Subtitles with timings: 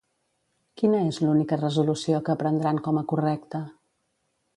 [0.81, 3.61] Quina és l'única resolució que prendran com a correcte?